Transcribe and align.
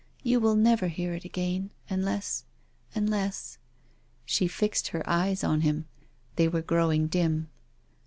You 0.23 0.39
will 0.39 0.55
never 0.55 0.87
hear 0.87 1.13
it 1.13 1.25
arain— 1.31 1.69
unless— 1.87 2.45
unless 2.95 3.59
—"She 4.25 4.47
fixed 4.47 4.87
her 4.87 5.07
eyes 5.07 5.43
on 5.43 5.61
him. 5.61 5.85
They 6.37 6.47
were 6.47 6.63
growing 6.63 7.05
dim. 7.05 7.49